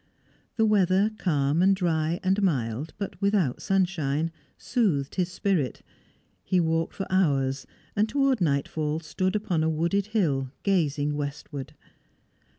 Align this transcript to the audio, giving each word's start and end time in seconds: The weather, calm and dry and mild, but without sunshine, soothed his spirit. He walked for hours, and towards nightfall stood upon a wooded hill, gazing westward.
The 0.55 0.65
weather, 0.65 1.11
calm 1.19 1.61
and 1.61 1.75
dry 1.75 2.19
and 2.23 2.41
mild, 2.41 2.95
but 2.97 3.21
without 3.21 3.61
sunshine, 3.61 4.31
soothed 4.57 5.13
his 5.13 5.31
spirit. 5.31 5.83
He 6.43 6.59
walked 6.59 6.95
for 6.95 7.05
hours, 7.11 7.67
and 7.95 8.09
towards 8.09 8.41
nightfall 8.41 8.99
stood 9.01 9.35
upon 9.35 9.63
a 9.63 9.69
wooded 9.69 10.07
hill, 10.07 10.49
gazing 10.63 11.15
westward. 11.15 11.75